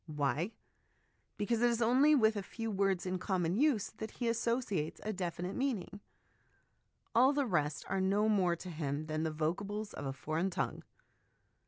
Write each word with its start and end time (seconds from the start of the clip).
Why? 0.07 0.49
Because 1.37 1.61
it 1.61 1.69
is 1.69 1.79
only 1.79 2.15
with 2.15 2.35
a 2.35 2.41
few 2.41 2.71
words 2.71 3.05
in 3.05 3.19
common 3.19 3.55
use 3.55 3.91
that 3.91 4.09
he 4.17 4.27
associates 4.27 4.99
a 5.03 5.13
definite 5.13 5.55
meaning; 5.55 5.99
all 7.13 7.33
the 7.33 7.45
rest 7.45 7.85
are 7.87 8.01
no 8.01 8.27
more 8.27 8.55
to 8.55 8.71
him 8.71 9.05
than 9.05 9.21
the 9.21 9.29
vocables 9.29 9.93
of 9.93 10.07
a 10.07 10.11
foreign 10.13 10.49
tongue. 10.49 10.81